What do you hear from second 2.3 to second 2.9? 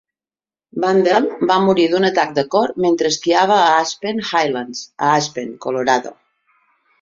de cor